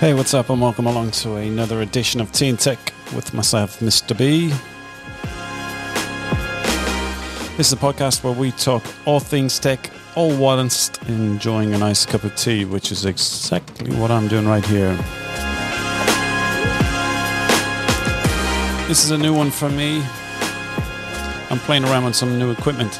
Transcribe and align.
Hey, 0.00 0.14
what's 0.14 0.32
up, 0.32 0.48
and 0.48 0.62
welcome 0.62 0.86
along 0.86 1.10
to 1.10 1.36
another 1.36 1.82
edition 1.82 2.22
of 2.22 2.32
Tea 2.32 2.48
and 2.48 2.58
Tech 2.58 2.78
with 3.14 3.34
myself, 3.34 3.80
Mr. 3.80 4.16
B. 4.16 4.48
This 7.58 7.66
is 7.66 7.74
a 7.74 7.76
podcast 7.76 8.24
where 8.24 8.32
we 8.32 8.50
talk 8.52 8.82
all 9.04 9.20
things 9.20 9.58
tech, 9.58 9.90
all 10.16 10.34
whilst 10.34 11.02
enjoying 11.02 11.74
a 11.74 11.78
nice 11.78 12.06
cup 12.06 12.24
of 12.24 12.34
tea, 12.34 12.64
which 12.64 12.90
is 12.90 13.04
exactly 13.04 13.94
what 13.96 14.10
I'm 14.10 14.26
doing 14.26 14.48
right 14.48 14.64
here. 14.64 14.96
This 18.88 19.04
is 19.04 19.10
a 19.10 19.18
new 19.18 19.34
one 19.34 19.50
for 19.50 19.68
me. 19.68 20.02
I'm 21.50 21.58
playing 21.58 21.84
around 21.84 22.06
with 22.06 22.16
some 22.16 22.38
new 22.38 22.50
equipment. 22.52 22.98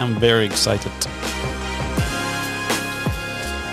I'm 0.00 0.16
very 0.16 0.46
excited. 0.46 0.90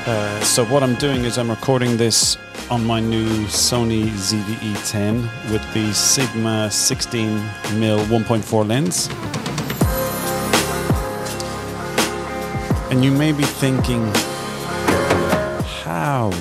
Uh, 0.08 0.40
so 0.40 0.64
what 0.64 0.84
I'm 0.84 0.96
doing 0.96 1.26
is 1.26 1.38
I'm 1.38 1.50
recording 1.50 1.98
this 1.98 2.38
on 2.70 2.86
my 2.86 3.02
new 3.02 3.28
Sony 3.48 4.06
ZV-E10 4.06 5.52
with 5.52 5.62
the 5.74 5.94
Sigma 5.94 6.70
16mm 6.70 8.06
1.4 8.06 8.66
lens. 8.66 9.10
And 12.90 13.04
you 13.04 13.12
may 13.12 13.34
be 13.34 13.44
thinking, 13.44 14.06
how 15.84 16.32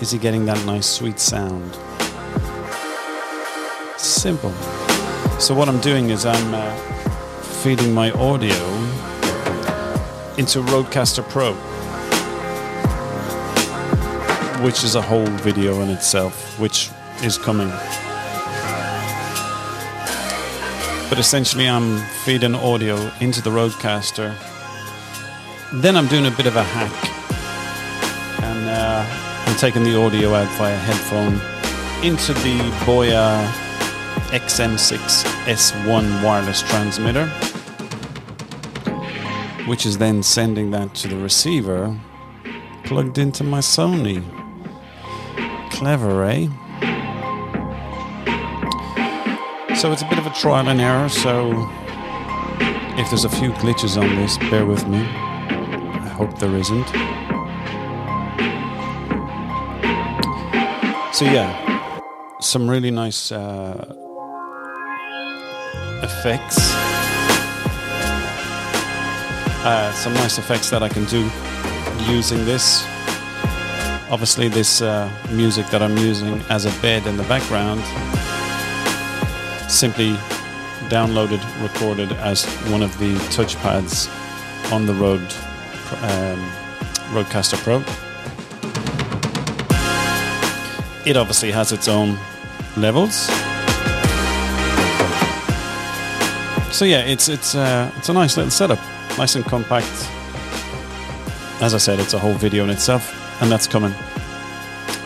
is 0.00 0.12
he 0.12 0.18
getting 0.18 0.46
that 0.46 0.64
nice 0.64 0.86
sweet 0.86 1.18
sound? 1.18 1.74
Simple. 3.98 4.52
So 5.40 5.56
what 5.56 5.68
I'm 5.68 5.80
doing 5.80 6.10
is 6.10 6.24
I'm 6.24 6.54
uh, 6.54 6.72
feeding 7.64 7.92
my 7.92 8.12
audio 8.12 8.54
into 10.38 10.60
Rodecaster 10.60 11.28
Pro 11.28 11.56
which 14.62 14.84
is 14.84 14.94
a 14.94 15.02
whole 15.02 15.26
video 15.26 15.80
in 15.80 15.90
itself, 15.90 16.58
which 16.58 16.90
is 17.22 17.38
coming. 17.38 17.68
But 21.08 21.18
essentially, 21.18 21.68
I'm 21.68 21.98
feeding 22.24 22.54
audio 22.54 22.96
into 23.20 23.40
the 23.40 23.50
Rodecaster. 23.50 24.34
Then 25.74 25.96
I'm 25.96 26.06
doing 26.06 26.26
a 26.26 26.30
bit 26.30 26.46
of 26.46 26.56
a 26.56 26.62
hack, 26.62 26.92
and 28.42 28.68
uh, 28.68 29.04
I'm 29.46 29.56
taking 29.56 29.84
the 29.84 29.96
audio 30.00 30.34
out 30.34 30.48
via 30.58 30.76
headphone 30.76 31.34
into 32.04 32.32
the 32.34 32.58
Boya 32.84 33.46
XM6 34.30 35.24
S1 35.46 36.24
wireless 36.24 36.62
transmitter, 36.62 37.26
which 39.66 39.86
is 39.86 39.98
then 39.98 40.22
sending 40.22 40.70
that 40.72 40.94
to 40.96 41.08
the 41.08 41.16
receiver 41.16 41.98
plugged 42.86 43.18
into 43.18 43.42
my 43.42 43.58
Sony. 43.58 44.22
Clever, 45.76 46.24
eh? 46.24 46.48
So 49.76 49.92
it's 49.92 50.00
a 50.00 50.08
bit 50.08 50.18
of 50.18 50.24
a 50.24 50.30
trial 50.30 50.70
and 50.70 50.80
error, 50.80 51.10
so 51.10 51.52
if 52.96 53.10
there's 53.10 53.26
a 53.26 53.28
few 53.28 53.50
glitches 53.52 54.00
on 54.00 54.16
this, 54.16 54.38
bear 54.38 54.64
with 54.64 54.88
me. 54.88 55.00
I 55.00 56.08
hope 56.16 56.38
there 56.38 56.56
isn't. 56.56 56.86
So 61.14 61.26
yeah, 61.26 62.00
some 62.40 62.70
really 62.70 62.90
nice 62.90 63.30
uh, 63.30 63.94
effects. 66.02 66.72
Uh, 69.62 69.92
some 69.92 70.14
nice 70.14 70.38
effects 70.38 70.70
that 70.70 70.82
I 70.82 70.88
can 70.88 71.04
do 71.04 71.30
using 72.10 72.46
this 72.46 72.86
obviously 74.10 74.48
this 74.48 74.82
uh, 74.82 75.10
music 75.30 75.66
that 75.66 75.82
I'm 75.82 75.96
using 75.96 76.40
as 76.48 76.64
a 76.64 76.80
bed 76.80 77.06
in 77.06 77.16
the 77.16 77.24
background 77.24 77.80
simply 79.70 80.10
downloaded, 80.88 81.42
recorded 81.62 82.12
as 82.12 82.44
one 82.70 82.82
of 82.82 82.96
the 82.98 83.14
touchpads 83.34 84.08
on 84.72 84.86
the 84.86 84.94
Rode 84.94 85.20
um, 86.02 86.50
Rodecaster 87.12 87.56
Pro. 87.58 87.78
It 91.04 91.16
obviously 91.16 91.50
has 91.50 91.72
its 91.72 91.88
own 91.88 92.16
levels. 92.76 93.14
So 96.74 96.84
yeah, 96.84 97.02
it's 97.02 97.28
it's 97.28 97.54
uh, 97.54 97.90
it's 97.96 98.08
a 98.08 98.12
nice 98.12 98.36
little 98.36 98.50
setup, 98.50 98.78
nice 99.16 99.34
and 99.34 99.44
compact. 99.44 99.86
As 101.60 101.74
I 101.74 101.78
said, 101.78 101.98
it's 102.00 102.12
a 102.12 102.18
whole 102.18 102.34
video 102.34 102.64
in 102.64 102.70
itself 102.70 103.15
and 103.40 103.50
that's 103.50 103.66
coming. 103.66 103.92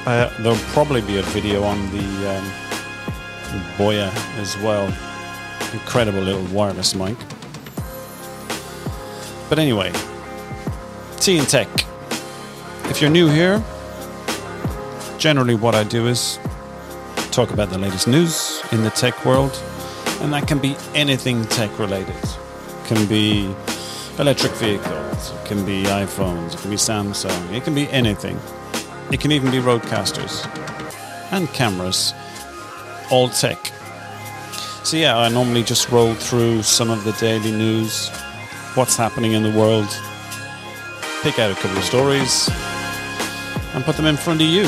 Uh, 0.06 0.32
there'll 0.40 0.58
probably 0.72 1.00
be 1.02 1.18
a 1.18 1.22
video 1.22 1.62
on 1.62 1.78
the 1.90 2.30
um, 2.30 2.44
Boya 3.76 4.10
as 4.38 4.56
well. 4.58 4.86
Incredible 5.72 6.20
little 6.20 6.44
wireless 6.54 6.94
mic. 6.94 7.16
But 9.48 9.58
anyway, 9.58 9.92
Tea 11.18 11.38
and 11.38 11.48
Tech. 11.48 11.68
If 12.84 13.00
you're 13.00 13.10
new 13.10 13.28
here, 13.28 13.62
generally 15.18 15.54
what 15.54 15.74
I 15.74 15.84
do 15.84 16.06
is 16.06 16.38
talk 17.30 17.50
about 17.50 17.70
the 17.70 17.78
latest 17.78 18.08
news 18.08 18.62
in 18.72 18.82
the 18.82 18.90
tech 18.90 19.24
world, 19.24 19.52
and 20.20 20.32
that 20.32 20.48
can 20.48 20.58
be 20.58 20.76
anything 20.94 21.44
tech 21.46 21.78
related. 21.78 22.16
Can 22.86 23.06
be 23.06 23.54
electric 24.20 24.52
vehicles, 24.52 25.32
it 25.32 25.46
can 25.46 25.64
be 25.64 25.84
iPhones, 25.84 26.52
it 26.52 26.60
can 26.60 26.70
be 26.70 26.76
Samsung, 26.76 27.52
it 27.54 27.64
can 27.64 27.74
be 27.74 27.90
anything. 27.90 28.38
It 29.10 29.18
can 29.18 29.32
even 29.32 29.50
be 29.50 29.56
Rodecasters 29.56 30.46
and 31.32 31.48
cameras, 31.48 32.12
all 33.10 33.30
tech. 33.30 33.72
So, 34.84 34.98
yeah, 34.98 35.16
I 35.16 35.30
normally 35.30 35.62
just 35.62 35.90
roll 35.90 36.12
through 36.14 36.62
some 36.62 36.90
of 36.90 37.02
the 37.04 37.12
daily 37.12 37.50
news, 37.50 38.10
what's 38.74 38.94
happening 38.94 39.32
in 39.32 39.42
the 39.42 39.58
world, 39.58 39.88
pick 41.22 41.38
out 41.38 41.50
a 41.50 41.54
couple 41.54 41.78
of 41.78 41.84
stories, 41.84 42.50
and 43.72 43.82
put 43.84 43.96
them 43.96 44.06
in 44.06 44.18
front 44.18 44.42
of 44.42 44.48
you. 44.48 44.64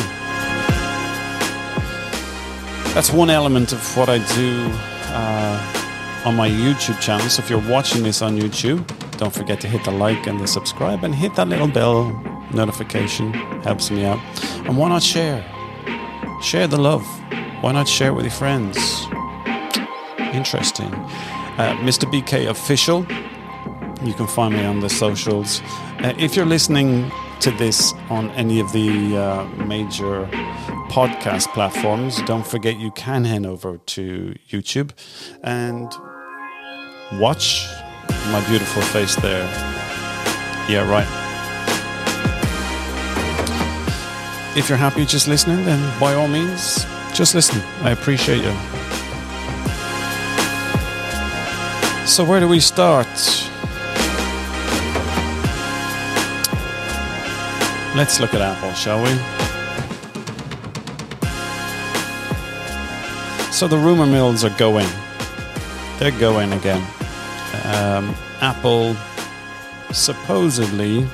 That's 2.94 3.12
one 3.12 3.28
element 3.28 3.72
of 3.72 3.96
what 3.98 4.08
I 4.08 4.18
do 4.34 4.70
uh, 5.12 6.22
on 6.24 6.36
my 6.36 6.48
YouTube 6.48 6.98
channel. 7.00 7.28
So, 7.28 7.42
if 7.42 7.50
you're 7.50 7.70
watching 7.70 8.02
this 8.02 8.22
on 8.22 8.38
YouTube, 8.38 9.01
don't 9.22 9.32
forget 9.32 9.60
to 9.60 9.68
hit 9.68 9.84
the 9.84 9.90
like 9.92 10.26
and 10.26 10.40
the 10.40 10.48
subscribe 10.48 11.04
and 11.04 11.14
hit 11.14 11.32
that 11.36 11.46
little 11.46 11.68
bell 11.68 12.10
notification. 12.52 13.32
Helps 13.62 13.88
me 13.88 14.04
out. 14.04 14.18
And 14.66 14.76
why 14.76 14.88
not 14.88 15.00
share? 15.00 15.40
Share 16.42 16.66
the 16.66 16.76
love. 16.76 17.06
Why 17.60 17.70
not 17.70 17.86
share 17.86 18.08
it 18.08 18.14
with 18.14 18.24
your 18.24 18.32
friends? 18.32 18.76
Interesting. 20.34 20.92
Uh, 21.56 21.76
Mr. 21.86 22.04
BK 22.12 22.50
Official. 22.50 23.06
You 24.04 24.12
can 24.14 24.26
find 24.26 24.54
me 24.54 24.64
on 24.64 24.80
the 24.80 24.90
socials. 24.90 25.60
Uh, 26.00 26.12
if 26.18 26.34
you're 26.34 26.52
listening 26.56 27.08
to 27.42 27.52
this 27.52 27.92
on 28.10 28.28
any 28.30 28.58
of 28.58 28.72
the 28.72 29.16
uh, 29.16 29.44
major 29.66 30.26
podcast 30.90 31.46
platforms, 31.54 32.20
don't 32.22 32.44
forget 32.44 32.76
you 32.76 32.90
can 32.90 33.24
head 33.24 33.46
over 33.46 33.78
to 33.78 34.34
YouTube 34.50 34.90
and 35.44 35.92
watch 37.20 37.68
my 38.30 38.46
beautiful 38.48 38.82
face 38.82 39.16
there. 39.16 39.44
Yeah, 40.68 40.88
right. 40.88 41.06
If 44.56 44.68
you're 44.68 44.78
happy 44.78 45.04
just 45.04 45.28
listening, 45.28 45.64
then 45.64 45.80
by 45.98 46.14
all 46.14 46.28
means, 46.28 46.84
just 47.14 47.34
listen. 47.34 47.60
I 47.82 47.90
appreciate 47.90 48.42
you. 48.44 48.52
So, 52.06 52.24
where 52.24 52.38
do 52.38 52.48
we 52.48 52.60
start? 52.60 53.06
Let's 57.96 58.20
look 58.20 58.34
at 58.34 58.40
Apple, 58.40 58.72
shall 58.74 59.02
we? 59.02 59.10
So, 63.52 63.66
the 63.68 63.78
rumor 63.78 64.06
mills 64.06 64.44
are 64.44 64.56
going. 64.58 64.88
They're 65.98 66.18
going 66.18 66.52
again 66.52 66.86
um, 67.72 68.14
Apple 68.40 68.94
supposedly 69.92 71.06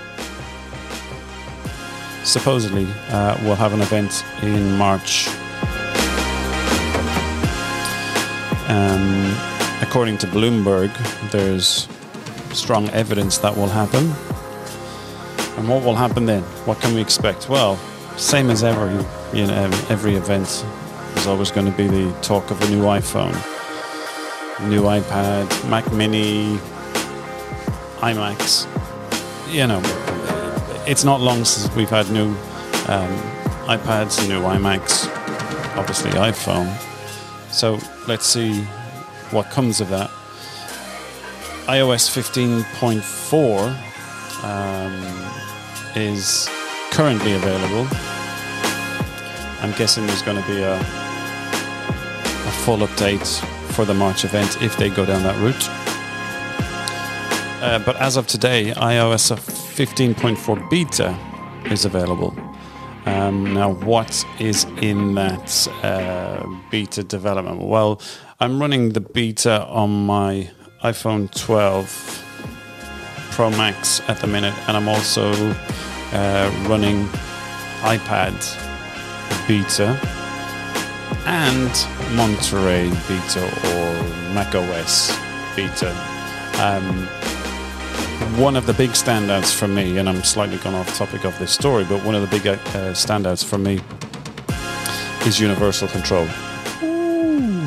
supposedly 2.25 2.87
uh, 3.09 3.39
will 3.43 3.55
have 3.55 3.73
an 3.73 3.81
event 3.81 4.25
in 4.43 4.77
March. 4.77 5.29
Um, 8.69 9.35
according 9.81 10.19
to 10.19 10.27
Bloomberg, 10.27 10.93
there's 11.31 11.89
strong 12.53 12.89
evidence 12.91 13.39
that 13.39 13.57
will 13.57 13.69
happen. 13.69 14.13
And 15.59 15.69
what 15.69 15.83
will 15.83 15.95
happen 15.95 16.27
then? 16.27 16.43
What 16.67 16.81
can 16.81 16.95
we 16.95 17.01
expect? 17.01 17.49
Well, 17.49 17.77
same 18.19 18.51
as 18.51 18.63
ever, 18.63 18.91
you 19.33 19.47
know, 19.47 19.65
every 19.89 20.15
event 20.15 20.65
is 21.17 21.27
always 21.27 21.51
going 21.51 21.67
to 21.67 21.77
be 21.77 21.87
the 21.87 22.13
talk 22.21 22.51
of 22.51 22.61
a 22.61 22.69
new 22.69 22.83
iPhone 22.83 23.58
new 24.63 24.83
iPad, 24.83 25.71
Mac 25.71 25.91
Mini, 25.93 26.57
iMacs. 28.01 28.67
You 29.53 29.67
know, 29.67 29.81
it's 30.87 31.05
not 31.05 31.21
long 31.21 31.45
since 31.45 31.75
we've 31.75 31.89
had 31.89 32.11
new 32.11 32.29
um, 32.89 33.13
iPads, 33.67 34.27
new 34.29 34.41
iMacs, 34.41 35.07
obviously 35.77 36.11
iPhone. 36.13 36.75
So 37.53 37.79
let's 38.07 38.27
see 38.27 38.63
what 39.31 39.51
comes 39.51 39.81
of 39.81 39.89
that. 39.91 40.11
iOS 41.67 42.09
15.4 42.11 43.89
um, 44.45 44.93
is 45.97 46.49
currently 46.91 47.35
available. 47.35 47.87
I'm 49.61 49.73
guessing 49.77 50.07
there's 50.07 50.23
going 50.23 50.41
to 50.41 50.49
be 50.49 50.63
a, 50.63 50.77
a 50.77 52.53
full 52.65 52.79
update 52.79 53.58
for 53.79 53.85
the 53.85 53.95
March 53.95 54.25
event 54.25 54.61
if 54.61 54.77
they 54.77 54.91
go 54.91 55.07
down 55.07 55.23
that 55.23 55.37
route. 55.41 55.69
Uh, 57.63 57.79
but 57.87 57.95
as 57.99 58.17
of 58.17 58.27
today, 58.27 58.73
iOS 58.73 59.31
15.4 59.39 60.69
beta 60.69 61.17
is 61.71 61.85
available. 61.85 62.35
Um, 63.07 63.55
now, 63.55 63.75
what 63.75 64.27
is 64.41 64.65
in 64.83 65.15
that 65.15 65.69
uh, 65.85 66.45
beta 66.73 67.05
development? 67.05 67.63
Well, 67.63 68.03
I'm 68.41 68.61
running 68.61 68.95
the 68.95 69.01
beta 69.01 69.65
on 69.67 70.07
my 70.07 70.51
iPhone 70.83 71.33
12 71.33 73.31
Pro 73.31 73.49
Max 73.51 74.01
at 74.09 74.19
the 74.21 74.27
minute, 74.27 74.55
and 74.67 74.77
I'm 74.77 74.89
also 74.89 75.31
uh, 76.13 76.51
running 76.67 77.07
iPad 77.85 78.35
beta 79.47 80.18
and 81.29 82.17
Monterey 82.17 82.89
beta 83.07 83.45
or 83.45 84.33
macOS 84.33 85.15
beta. 85.55 85.91
Um, 86.59 87.07
one 88.41 88.57
of 88.57 88.65
the 88.65 88.73
big 88.73 88.91
standouts 88.91 89.55
for 89.55 89.69
me, 89.69 89.99
and 89.99 90.09
I'm 90.09 90.23
slightly 90.25 90.57
gone 90.57 90.75
off 90.75 90.97
topic 90.97 91.27
of 91.27 91.39
this 91.39 91.53
story, 91.53 91.85
but 91.85 92.03
one 92.03 92.15
of 92.15 92.23
the 92.23 92.29
big 92.29 92.47
uh, 92.47 92.57
standouts 92.95 93.45
for 93.45 93.59
me 93.59 93.79
is 95.27 95.39
universal 95.39 95.87
control. 95.89 96.27
Ooh, 96.83 97.61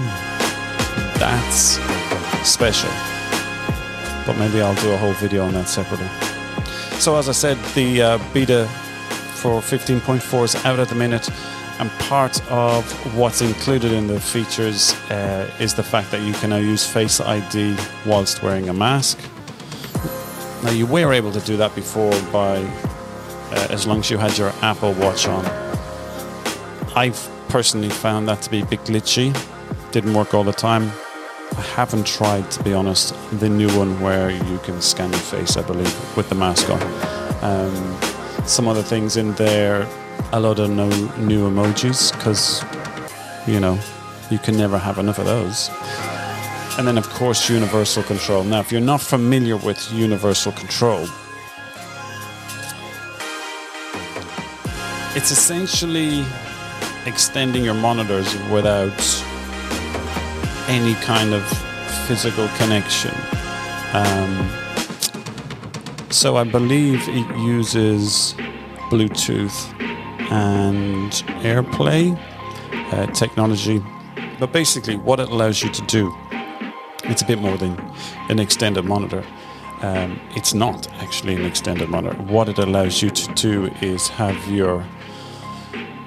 that's 1.19 1.78
special. 2.44 2.90
But 4.25 4.38
maybe 4.40 4.60
I'll 4.62 4.81
do 4.81 4.92
a 4.92 4.98
whole 4.98 5.14
video 5.14 5.46
on 5.46 5.54
that 5.54 5.68
separately. 5.68 6.07
So, 7.00 7.16
as 7.16 7.30
I 7.30 7.34
said, 7.34 7.57
the 7.75 8.02
uh, 8.02 8.34
beta 8.34 8.66
for 9.36 9.62
15.4 9.62 10.44
is 10.46 10.56
out 10.66 10.80
at 10.80 10.90
the 10.90 10.96
minute, 10.96 11.30
and 11.81 11.89
part 12.00 12.39
of 12.51 12.86
what's 13.18 13.42
included 13.42 13.92
in 13.92 14.06
the 14.06 14.19
features 14.19 14.94
uh, 15.10 15.51
is 15.60 15.74
the 15.74 15.81
fact 15.81 16.12
that 16.12 16.22
you 16.22 16.31
can 16.33 16.51
now 16.51 16.57
use 16.57 16.86
Face 16.88 17.19
ID 17.19 17.75
whilst 18.06 18.44
wearing 18.44 18.69
a 18.69 18.74
mask. 18.74 19.18
Now, 20.63 20.69
you 20.69 20.86
were 20.86 21.12
able 21.12 21.31
to 21.31 21.39
do 21.39 21.57
that 21.57 21.74
before 21.74 22.12
by 22.31 22.57
uh, 22.57 23.68
as 23.72 23.88
long 23.88 24.00
as 24.00 24.12
you 24.12 24.19
had 24.19 24.38
your 24.38 24.54
Apple 24.62 24.94
Watch 24.94 25.28
on. 25.28 25.44
I've 26.95 27.28
personally 27.50 27.89
found 27.89 28.28
that 28.28 28.44
to 28.44 28.51
be 28.51 28.62
a 28.62 28.66
bit 28.66 28.81
glitchy. 28.81 29.36
Didn't 29.92 30.13
work 30.13 30.36
all 30.36 30.44
the 30.44 30.54
time. 30.54 30.83
I 31.57 31.62
haven't 31.62 32.06
tried, 32.06 32.51
to 32.51 32.63
be 32.63 32.75
honest, 32.75 33.16
the 33.39 33.50
new 33.50 33.75
one 33.75 34.00
where 34.00 34.30
you 34.30 34.60
can 34.60 34.81
scan 34.81 35.10
your 35.10 35.19
face, 35.19 35.57
I 35.57 35.63
believe, 35.63 36.16
with 36.16 36.30
the 36.30 36.36
mask 36.36 36.69
on. 36.69 36.81
Um, 37.44 38.48
some 38.48 38.68
other 38.68 38.83
things 38.83 39.18
in 39.18 39.33
there, 39.33 39.88
a 40.33 40.39
lot 40.39 40.60
of 40.60 40.69
no, 40.69 40.88
new 41.18 41.50
emojis, 41.50 42.12
because, 42.13 42.63
you 43.45 43.60
know, 43.60 43.78
you 44.30 44.39
can 44.39 44.56
never 44.56 44.78
have 44.78 44.98
enough 44.98 45.19
of 45.19 45.25
those. 45.25 45.69
And 46.78 46.88
then, 46.88 46.98
of 46.98 47.10
course, 47.10 47.50
universal 47.50 48.01
control. 48.04 48.44
Now, 48.45 48.62
if 48.62 48.72
you're 48.72 48.80
not 48.80 49.01
familiar 49.01 49.57
with 49.57 49.92
universal 49.92 50.54
control, 50.54 51.06
it's 55.16 55.31
essentially 55.31 56.24
extending 57.06 57.66
your 57.66 57.74
monitors 57.74 58.33
without 58.50 59.01
any 60.69 60.94
kind 60.95 61.33
of 61.33 61.44
physical 62.07 62.48
connection. 62.57 63.13
Um, 63.94 64.50
so 66.10 66.38
I 66.38 66.45
believe 66.45 67.01
it 67.10 67.38
uses 67.38 68.33
Bluetooth 68.89 69.57
and 70.31 71.12
AirPlay 71.44 72.18
uh, 72.94 73.06
technology. 73.07 73.81
But 74.39 74.51
basically, 74.51 74.95
what 74.95 75.19
it 75.19 75.30
allows 75.30 75.62
you 75.62 75.69
to 75.69 75.81
do 75.83 76.12
it's 77.06 77.22
a 77.22 77.25
bit 77.25 77.39
more 77.39 77.57
than 77.57 77.78
an 78.30 78.39
extended 78.39 78.86
monitor. 78.86 79.24
Um, 79.81 80.19
it's 80.36 80.54
not 80.54 80.88
actually 81.01 81.36
an 81.36 81.45
extended 81.45 81.89
monitor. 81.89 82.16
What 82.24 82.48
it 82.48 82.60
allows 82.60 83.01
you 83.01 83.10
to 83.10 83.33
do 83.33 83.66
is 83.81 84.07
have 84.10 84.38
your 84.48 84.86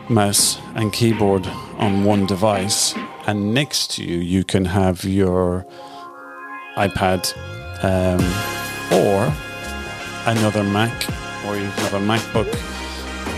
mouse 0.08 0.58
and 0.76 0.92
keyboard 0.92 1.46
on 1.78 2.04
one 2.04 2.26
device, 2.26 2.94
and 3.26 3.52
next 3.52 3.90
to 3.92 4.04
you, 4.04 4.18
you 4.18 4.44
can 4.44 4.64
have 4.64 5.04
your 5.04 5.66
iPad 6.76 7.32
um, 7.82 8.20
or 8.92 9.32
another 10.26 10.62
Mac, 10.62 10.92
or 11.46 11.56
you 11.56 11.68
can 11.70 11.84
have 11.90 11.94
a 11.94 12.00
MacBook 12.00 12.83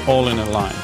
all 0.07 0.29
in 0.29 0.39
a 0.39 0.51
line. 0.51 0.75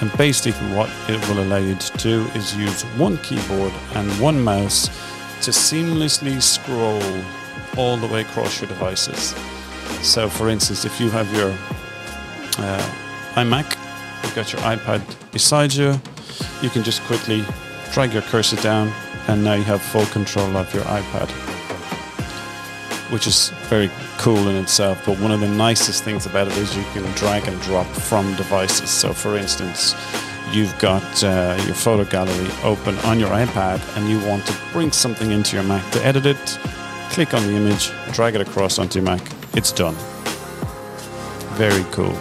And 0.00 0.10
basically, 0.16 0.66
what 0.74 0.90
it 1.08 1.20
will 1.28 1.42
allow 1.44 1.58
you 1.58 1.74
to 1.76 1.98
do 1.98 2.22
is 2.34 2.56
use 2.56 2.82
one 2.98 3.18
keyboard 3.18 3.72
and 3.94 4.10
one 4.20 4.42
mouse 4.42 4.88
to 5.42 5.50
seamlessly 5.50 6.42
scroll 6.42 7.02
all 7.76 7.96
the 7.96 8.06
way 8.06 8.22
across 8.22 8.60
your 8.60 8.68
devices. 8.68 9.34
So, 10.04 10.28
for 10.28 10.48
instance, 10.48 10.84
if 10.84 11.00
you 11.00 11.08
have 11.10 11.32
your 11.34 11.50
uh, 12.58 12.94
iMac, 13.34 13.76
you've 14.22 14.34
got 14.34 14.52
your 14.52 14.62
iPad 14.62 15.02
beside 15.32 15.72
you, 15.72 16.00
you 16.62 16.70
can 16.70 16.82
just 16.82 17.02
quickly 17.02 17.44
drag 17.92 18.12
your 18.12 18.22
cursor 18.22 18.56
down, 18.56 18.92
and 19.28 19.44
now 19.44 19.54
you 19.54 19.64
have 19.64 19.80
full 19.80 20.06
control 20.06 20.56
of 20.56 20.72
your 20.74 20.84
iPad, 20.84 21.28
which 23.12 23.26
is 23.26 23.50
very 23.68 23.90
cool 24.16 24.48
in 24.48 24.56
itself. 24.56 25.04
But 25.04 25.20
one 25.20 25.32
of 25.32 25.40
the 25.40 25.48
nicest 25.48 26.02
things 26.02 26.24
about 26.24 26.48
it 26.48 26.56
is 26.56 26.74
you 26.74 26.82
can 26.94 27.04
drag 27.12 27.46
and 27.46 27.60
drop 27.60 27.86
from 27.86 28.34
devices. 28.36 28.88
So, 28.88 29.12
for 29.12 29.36
instance, 29.36 29.94
you've 30.50 30.76
got 30.78 31.22
uh, 31.22 31.62
your 31.66 31.74
photo 31.74 32.04
gallery 32.04 32.48
open 32.64 32.96
on 33.00 33.20
your 33.20 33.28
iPad 33.28 33.80
and 33.96 34.08
you 34.08 34.18
want 34.26 34.46
to 34.46 34.56
bring 34.72 34.92
something 34.92 35.30
into 35.30 35.56
your 35.56 35.64
Mac 35.64 35.88
to 35.92 36.04
edit 36.04 36.24
it, 36.24 36.58
click 37.10 37.34
on 37.34 37.42
the 37.46 37.52
image, 37.52 37.90
drag 38.12 38.34
it 38.34 38.40
across 38.40 38.78
onto 38.78 38.98
your 38.98 39.04
Mac. 39.04 39.20
It's 39.54 39.72
done. 39.72 39.94
Very 41.56 41.84
cool. 41.90 42.16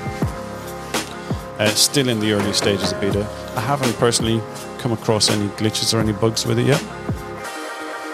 Uh, 1.58 1.68
still 1.70 2.10
in 2.10 2.20
the 2.20 2.34
early 2.34 2.52
stages 2.52 2.92
of 2.92 3.00
beta. 3.00 3.26
I 3.56 3.62
haven't 3.62 3.94
personally 3.94 4.42
come 4.80 4.92
across 4.92 5.30
any 5.30 5.48
glitches 5.52 5.94
or 5.94 6.02
any 6.02 6.12
bugs 6.12 6.46
with 6.46 6.60
it 6.60 6.66
yet. 6.66 6.84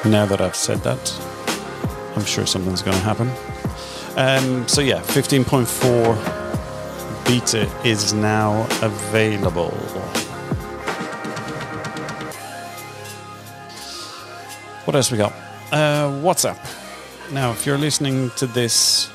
Now 0.05 0.27
that 0.27 0.41
I've 0.41 0.55
said 0.55 0.79
that, 0.79 1.26
I'm 2.17 2.25
sure 2.25 2.45
something's 2.47 2.81
going 2.81 2.97
to 2.97 3.03
happen. 3.03 3.29
Um, 4.17 4.67
so 4.67 4.81
yeah, 4.81 5.01
15.4 5.01 7.27
beta 7.27 7.69
is 7.87 8.11
now 8.11 8.65
available. 8.81 9.69
What 14.85 14.95
else 14.95 15.11
we 15.11 15.19
got? 15.19 15.31
Uh, 15.71 16.09
WhatsApp. 16.23 16.57
Now, 17.31 17.51
if 17.51 17.67
you're 17.67 17.77
listening 17.77 18.31
to 18.37 18.47
this, 18.47 19.11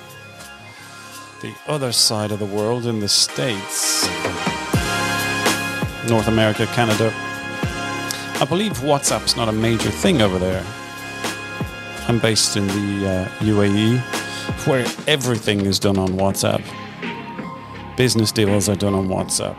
the 1.40 1.52
other 1.66 1.90
side 1.90 2.30
of 2.30 2.38
the 2.38 2.46
world 2.46 2.86
in 2.86 3.00
the 3.00 3.08
States, 3.08 4.06
North 6.08 6.28
America, 6.28 6.66
Canada, 6.66 7.12
I 8.40 8.46
believe 8.48 8.74
WhatsApp's 8.74 9.36
not 9.36 9.48
a 9.48 9.52
major 9.52 9.90
thing 9.90 10.22
over 10.22 10.38
there. 10.38 10.64
I'm 12.08 12.18
based 12.18 12.56
in 12.56 12.66
the 12.66 13.08
uh, 13.08 13.28
UAE, 13.44 13.98
where 14.66 14.84
everything 15.06 15.66
is 15.66 15.78
done 15.78 15.98
on 15.98 16.10
WhatsApp. 16.10 16.62
Business 17.96 18.32
deals 18.32 18.68
are 18.68 18.74
done 18.74 18.94
on 18.94 19.08
WhatsApp. 19.08 19.56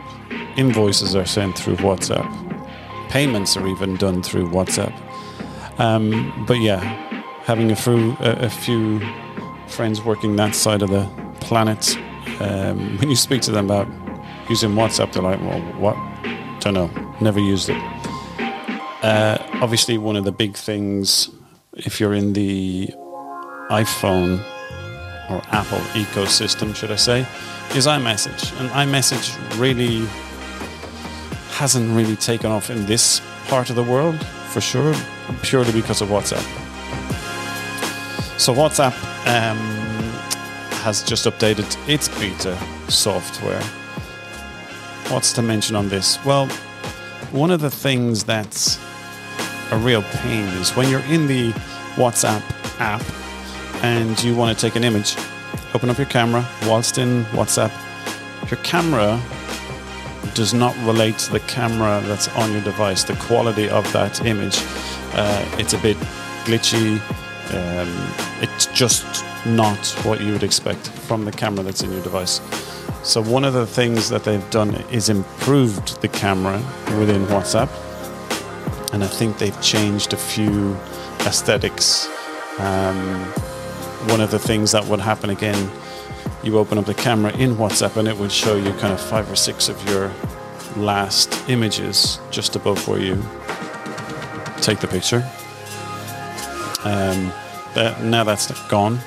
Invoices 0.58 1.16
are 1.16 1.24
sent 1.24 1.56
through 1.56 1.76
WhatsApp. 1.76 2.28
Payments 3.08 3.56
are 3.56 3.66
even 3.66 3.96
done 3.96 4.22
through 4.22 4.48
WhatsApp. 4.50 4.92
Um, 5.78 6.44
but 6.46 6.60
yeah, 6.60 6.80
having 7.44 7.70
a 7.70 7.76
few, 7.76 8.16
a, 8.20 8.50
few 8.50 9.00
friends 9.68 10.02
working 10.02 10.36
that 10.36 10.54
side 10.54 10.82
of 10.82 10.90
the 10.90 11.08
planet, 11.40 11.96
um, 12.40 12.98
when 12.98 13.10
you 13.10 13.16
speak 13.16 13.42
to 13.42 13.50
them 13.50 13.64
about 13.64 13.88
using 14.50 14.70
WhatsApp, 14.70 15.12
they're 15.12 15.22
like, 15.22 15.40
well, 15.40 15.60
what? 15.80 15.96
Don't 16.60 16.74
know. 16.74 16.90
Never 17.20 17.40
used 17.40 17.70
it. 17.70 17.82
Uh, 19.02 19.38
obviously, 19.60 19.98
one 19.98 20.16
of 20.16 20.24
the 20.24 20.32
big 20.32 20.56
things, 20.56 21.30
if 21.76 22.00
you're 22.00 22.14
in 22.14 22.32
the 22.32 22.88
iPhone 23.70 24.38
or 25.30 25.42
Apple 25.50 25.78
ecosystem, 25.94 26.74
should 26.74 26.92
I 26.92 26.96
say, 26.96 27.20
is 27.74 27.86
iMessage. 27.86 28.58
And 28.60 28.70
iMessage 28.70 29.34
really 29.58 30.06
hasn't 31.50 31.94
really 31.96 32.16
taken 32.16 32.50
off 32.50 32.70
in 32.70 32.86
this 32.86 33.20
part 33.48 33.70
of 33.70 33.76
the 33.76 33.82
world, 33.82 34.24
for 34.50 34.60
sure, 34.60 34.94
purely 35.42 35.72
because 35.72 36.00
of 36.00 36.08
WhatsApp. 36.08 36.44
So 38.38 38.52
WhatsApp 38.52 38.94
um, 39.26 39.56
has 40.82 41.02
just 41.02 41.26
updated 41.26 41.76
its 41.88 42.08
beta 42.08 42.58
software. 42.88 43.62
what's 45.10 45.32
to 45.32 45.42
mention 45.42 45.76
on 45.76 45.88
this? 45.88 46.22
Well, 46.24 46.46
one 47.32 47.50
of 47.50 47.60
the 47.60 47.70
things 47.70 48.24
that's 48.24 48.78
a 49.74 49.78
real 49.78 50.02
pain 50.02 50.46
is 50.60 50.70
when 50.76 50.88
you're 50.88 51.04
in 51.06 51.26
the 51.26 51.50
WhatsApp 51.96 52.42
app 52.80 53.02
and 53.82 54.22
you 54.22 54.34
want 54.36 54.56
to 54.56 54.66
take 54.66 54.76
an 54.76 54.84
image, 54.84 55.16
open 55.74 55.90
up 55.90 55.98
your 55.98 56.06
camera 56.06 56.46
whilst 56.66 56.98
in 56.98 57.24
WhatsApp. 57.26 57.72
Your 58.50 58.60
camera 58.62 59.20
does 60.34 60.54
not 60.54 60.76
relate 60.86 61.18
to 61.18 61.32
the 61.32 61.40
camera 61.40 62.00
that's 62.06 62.28
on 62.36 62.52
your 62.52 62.62
device, 62.62 63.02
the 63.04 63.16
quality 63.16 63.68
of 63.68 63.90
that 63.92 64.24
image. 64.24 64.58
Uh, 65.12 65.44
it's 65.58 65.72
a 65.72 65.78
bit 65.78 65.96
glitchy. 66.44 67.00
Um, 67.52 68.42
it's 68.42 68.66
just 68.66 69.24
not 69.44 69.86
what 70.04 70.20
you 70.20 70.32
would 70.32 70.42
expect 70.42 70.88
from 70.88 71.24
the 71.24 71.32
camera 71.32 71.64
that's 71.64 71.82
in 71.82 71.92
your 71.92 72.02
device. 72.02 72.40
So, 73.02 73.20
one 73.22 73.44
of 73.44 73.52
the 73.52 73.66
things 73.66 74.08
that 74.08 74.24
they've 74.24 74.50
done 74.50 74.74
is 74.90 75.08
improved 75.08 76.00
the 76.00 76.08
camera 76.08 76.58
within 76.98 77.26
WhatsApp. 77.26 77.68
And 78.94 79.04
I 79.04 79.08
think 79.08 79.36
they've 79.36 79.60
changed 79.60 80.12
a 80.12 80.16
few 80.16 80.74
aesthetics. 81.26 82.08
Um, 82.58 83.24
one 84.08 84.20
of 84.20 84.30
the 84.30 84.38
things 84.38 84.72
that 84.72 84.86
would 84.86 85.00
happen 85.00 85.30
again 85.30 85.70
you 86.44 86.58
open 86.58 86.76
up 86.76 86.84
the 86.84 86.94
camera 86.94 87.32
in 87.36 87.54
WhatsApp 87.54 87.96
and 87.96 88.06
it 88.06 88.16
would 88.18 88.30
show 88.30 88.54
you 88.54 88.70
kind 88.74 88.92
of 88.92 89.00
five 89.00 89.30
or 89.30 89.36
six 89.36 89.68
of 89.68 89.82
your 89.88 90.12
last 90.76 91.48
images 91.48 92.20
just 92.30 92.54
above 92.54 92.86
where 92.86 93.00
you 93.00 93.14
take 94.58 94.78
the 94.80 94.86
picture. 94.86 95.26
Um, 96.84 97.32
but 97.74 98.02
now 98.02 98.24
that's 98.24 98.50
gone, 98.68 99.00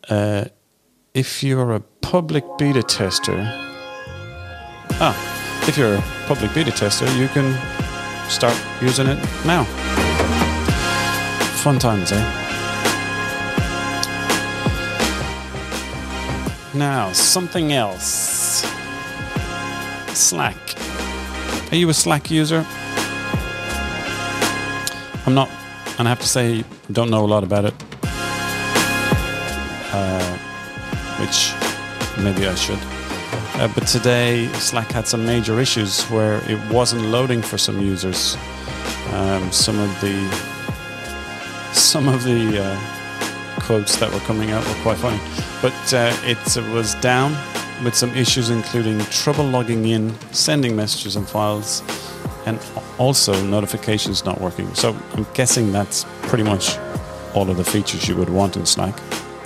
uh, 0.10 0.44
if 1.14 1.42
you're 1.42 1.72
a 1.72 1.80
public 1.80 2.44
beta 2.58 2.84
tester, 2.84 3.38
ah, 5.00 5.16
if 5.66 5.78
you're 5.78 5.96
a 5.96 6.02
public 6.28 6.54
beta 6.54 6.72
tester, 6.72 7.10
you 7.18 7.30
can 7.30 7.58
start 8.30 8.54
using 8.82 9.08
it 9.08 9.18
now. 9.46 9.64
Fun 11.64 11.80
times, 11.80 12.12
eh? 12.12 12.44
Now, 16.74 17.14
something 17.14 17.72
else. 17.72 18.66
Slack. 20.14 20.58
Are 21.72 21.78
you 21.78 21.88
a 21.90 21.94
Slack 21.94 22.30
user? 22.30 22.66
I'm 25.28 25.36
not, 25.36 25.50
and 26.00 26.08
I 26.08 26.10
have 26.10 26.22
to 26.22 26.28
say, 26.28 26.64
don't 26.90 27.10
know 27.10 27.26
a 27.26 27.28
lot 27.28 27.44
about 27.44 27.66
it. 27.66 27.74
Uh, 29.92 30.38
which 31.20 31.52
maybe 32.24 32.48
I 32.48 32.56
should. 32.56 32.80
Uh, 33.60 33.68
but 33.76 33.86
today, 33.88 34.48
Slack 34.54 34.90
had 34.90 35.06
some 35.06 35.26
major 35.26 35.60
issues 35.60 36.04
where 36.06 36.38
it 36.50 36.58
wasn't 36.72 37.02
loading 37.08 37.42
for 37.42 37.58
some 37.58 37.82
users. 37.82 38.38
Um, 39.12 39.52
some 39.52 39.78
of 39.78 39.90
the 40.00 40.16
some 41.74 42.08
of 42.08 42.24
the 42.24 42.64
uh, 42.64 43.60
quotes 43.60 43.98
that 43.98 44.10
were 44.14 44.22
coming 44.22 44.52
out 44.52 44.66
were 44.66 44.82
quite 44.82 44.98
funny, 44.98 45.20
but 45.62 45.94
uh, 45.94 46.16
it 46.24 46.38
was 46.74 46.96
down 47.02 47.36
with 47.84 47.96
some 47.96 48.12
issues, 48.16 48.50
including 48.50 49.00
trouble 49.12 49.44
logging 49.44 49.88
in, 49.88 50.18
sending 50.32 50.74
messages 50.74 51.18
and 51.18 51.28
files, 51.28 51.82
and 52.48 52.58
also 52.98 53.34
notifications 53.46 54.24
not 54.24 54.40
working. 54.40 54.74
So 54.74 54.96
I'm 55.14 55.28
guessing 55.34 55.74
that's 55.74 56.06
pretty 56.22 56.46
much 56.46 56.78
all 57.34 57.50
of 57.50 57.58
the 57.58 57.64
features 57.66 58.08
you 58.08 58.16
would 58.16 58.30
want 58.30 58.56
in 58.56 58.66
Slack. 58.66 58.98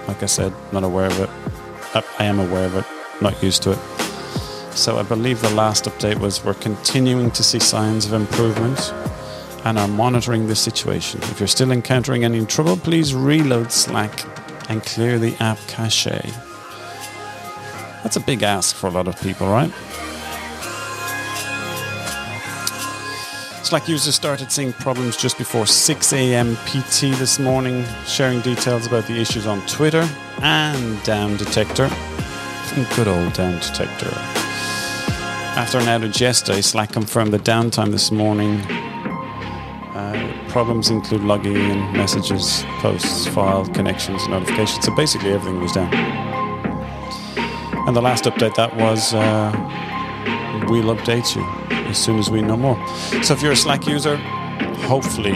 Like 0.08 0.22
I 0.22 0.28
said, 0.28 0.54
not 0.72 0.84
aware 0.84 1.08
of 1.08 1.20
it. 1.20 1.30
I 2.20 2.26
am 2.26 2.40
aware 2.40 2.66
of 2.66 2.76
it, 2.76 2.86
not 3.20 3.42
used 3.42 3.64
to 3.64 3.72
it. 3.72 3.80
So 4.76 5.00
I 5.00 5.04
believe 5.04 5.42
the 5.42 5.50
last 5.50 5.86
update 5.86 6.20
was 6.20 6.46
we're 6.46 6.54
continuing 6.54 7.32
to 7.32 7.44
see 7.44 7.60
signs 7.60 8.06
of 8.06 8.14
improvement 8.14 8.94
and 9.66 9.80
are 9.80 9.88
monitoring 9.88 10.48
the 10.48 10.56
situation. 10.56 11.22
If 11.24 11.40
you're 11.40 11.48
still 11.48 11.72
encountering 11.72 12.24
any 12.24 12.46
trouble, 12.46 12.78
please 12.78 13.16
reload 13.16 13.72
Slack 13.72 14.26
and 14.70 14.84
clear 14.84 15.18
the 15.18 15.36
app 15.40 15.58
cache. 15.68 16.06
That's 18.04 18.16
a 18.16 18.22
big 18.22 18.44
ask 18.44 18.76
for 18.76 18.88
a 18.88 18.92
lot 18.92 19.08
of 19.08 19.20
people, 19.22 19.48
right? 19.48 19.72
Slack 23.72 23.88
users 23.88 24.16
started 24.16 24.52
seeing 24.52 24.74
problems 24.74 25.16
just 25.16 25.38
before 25.38 25.66
6 25.66 26.12
a.m. 26.12 26.58
PT 26.66 27.18
this 27.18 27.40
morning, 27.40 27.86
sharing 28.06 28.42
details 28.42 28.86
about 28.86 29.08
the 29.08 29.14
issues 29.14 29.48
on 29.48 29.66
Twitter 29.66 30.06
and 30.42 31.02
Down 31.04 31.38
Detector. 31.38 31.90
Good 32.98 33.08
old 33.08 33.32
Down 33.32 33.54
Detector. 33.62 34.12
After 35.56 35.78
an 35.78 35.86
outage 35.86 36.20
yesterday, 36.20 36.60
Slack 36.60 36.92
confirmed 36.92 37.32
the 37.32 37.40
downtime 37.40 37.92
this 37.92 38.12
morning. 38.12 38.60
Uh, 39.96 40.46
problems 40.50 40.90
include 40.90 41.24
logging 41.24 41.56
in, 41.56 41.94
messages, 41.94 42.66
posts, 42.82 43.26
file 43.28 43.66
connections, 43.68 44.28
notifications. 44.28 44.84
So 44.84 44.94
basically, 44.98 45.32
everything 45.32 45.62
was 45.62 45.72
down. 45.72 45.94
And 47.88 47.96
the 47.96 48.02
last 48.02 48.26
update 48.26 48.56
that 48.56 48.76
was 48.76 49.14
uh, 49.14 49.54
we'll 50.70 50.96
update 50.96 51.36
you 51.36 51.44
as 51.90 51.98
soon 51.98 52.20
as 52.20 52.30
we 52.30 52.42
know 52.42 52.58
more. 52.58 52.78
So 53.24 53.34
if 53.34 53.42
you're 53.42 53.52
a 53.52 53.56
Slack 53.56 53.88
user, 53.88 54.18
hopefully 54.88 55.36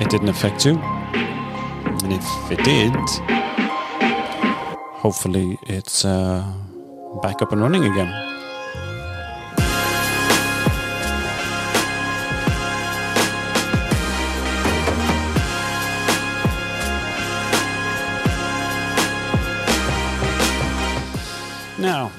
it 0.00 0.10
didn't 0.10 0.28
affect 0.28 0.64
you. 0.64 0.78
And 0.78 2.12
if 2.12 2.50
it 2.50 2.62
did, 2.64 2.94
hopefully 5.00 5.58
it's 5.62 6.04
uh, 6.04 6.44
back 7.22 7.42
up 7.42 7.52
and 7.52 7.60
running 7.60 7.84
again. 7.84 8.35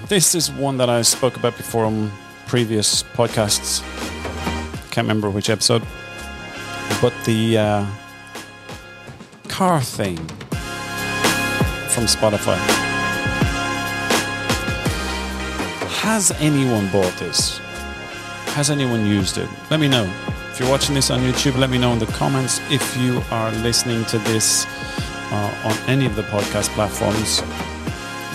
This 0.09 0.33
is 0.35 0.49
one 0.51 0.77
that 0.77 0.89
I 0.89 1.01
spoke 1.01 1.35
about 1.35 1.57
before 1.57 1.85
on 1.85 2.11
previous 2.45 3.03
podcasts. 3.03 3.81
Can't 4.91 5.05
remember 5.05 5.29
which 5.29 5.49
episode. 5.49 5.83
But 7.01 7.13
the 7.25 7.57
uh, 7.57 7.85
car 9.47 9.81
thing 9.81 10.17
from 11.89 12.05
Spotify. 12.05 12.57
Has 16.01 16.31
anyone 16.39 16.89
bought 16.91 17.13
this? 17.17 17.57
Has 18.55 18.69
anyone 18.69 19.05
used 19.05 19.37
it? 19.37 19.49
Let 19.69 19.79
me 19.79 19.87
know. 19.87 20.11
If 20.51 20.59
you're 20.59 20.69
watching 20.69 20.95
this 20.95 21.11
on 21.11 21.19
YouTube, 21.19 21.57
let 21.57 21.69
me 21.69 21.77
know 21.77 21.91
in 21.93 21.99
the 21.99 22.05
comments. 22.07 22.61
If 22.71 22.97
you 22.97 23.21
are 23.29 23.51
listening 23.51 24.05
to 24.05 24.17
this 24.19 24.65
uh, 25.31 25.61
on 25.65 25.89
any 25.89 26.05
of 26.05 26.15
the 26.15 26.23
podcast 26.23 26.69
platforms, 26.69 27.41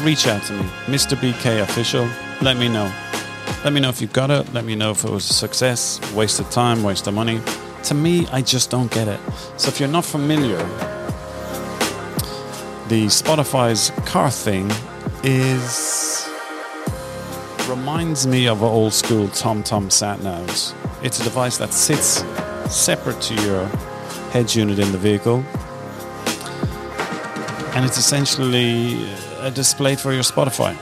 reach 0.02 0.26
out 0.26 0.42
to 0.44 0.52
me, 0.52 0.62
Mr. 0.87 1.16
BK 1.16 1.62
Official. 1.62 2.09
Let 2.40 2.56
me 2.56 2.68
know. 2.68 2.92
Let 3.62 3.73
me 3.73 3.80
know 3.80 3.88
if 3.88 4.00
you 4.00 4.09
got 4.09 4.30
it. 4.30 4.52
Let 4.52 4.64
me 4.64 4.75
know 4.75 4.90
if 4.90 5.04
it 5.04 5.11
was 5.11 5.30
a 5.30 5.32
success, 5.32 6.00
waste 6.12 6.40
of 6.40 6.50
time, 6.50 6.82
waste 6.82 7.06
of 7.06 7.14
money. 7.14 7.40
To 7.85 7.94
me, 7.94 8.26
I 8.28 8.42
just 8.42 8.71
don't 8.71 8.90
get 8.90 9.06
it. 9.06 9.21
So 9.56 9.68
if 9.68 9.78
you're 9.78 9.88
not 9.88 10.04
familiar, 10.04 10.59
the 12.88 13.06
Spotify's 13.06 13.90
car 14.04 14.30
thing 14.30 14.71
is 15.23 16.28
reminds 17.68 18.26
me 18.26 18.49
of 18.49 18.62
old 18.62 18.92
school 18.92 19.28
TomTom 19.28 19.92
sat 19.92 20.18
navs. 20.18 20.75
It's 21.04 21.21
a 21.21 21.25
device 21.25 21.59
that 21.59 21.73
sits 21.73 22.25
separate 22.68 23.21
to 23.23 23.35
your 23.42 23.66
head 24.32 24.52
unit 24.54 24.78
in 24.80 24.90
the 24.90 24.99
vehicle, 24.99 25.44
and 27.75 27.85
it's 27.85 27.99
essentially 27.99 29.09
a 29.42 29.50
display 29.50 29.96
for 29.96 30.12
your 30.12 30.22
Spotify. 30.22 30.76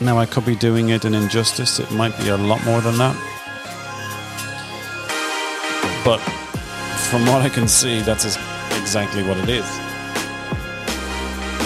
Now, 0.00 0.18
I 0.18 0.26
could 0.26 0.44
be 0.44 0.54
doing 0.54 0.90
it 0.90 1.06
an 1.06 1.14
injustice. 1.14 1.78
It 1.80 1.90
might 1.90 2.16
be 2.18 2.28
a 2.28 2.36
lot 2.36 2.62
more 2.66 2.82
than 2.82 2.98
that. 2.98 3.16
But 6.04 6.18
from 7.08 7.24
what 7.26 7.40
I 7.40 7.48
can 7.48 7.66
see, 7.66 8.00
that's 8.02 8.36
exactly 8.78 9.22
what 9.22 9.38
it 9.38 9.48
is. 9.48 9.64